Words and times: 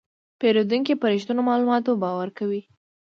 پیرودونکی 0.39 0.93
په 1.01 1.05
رښتینو 1.13 1.41
معلوماتو 1.49 1.91
باور 2.03 2.29
کوي. 2.37 2.61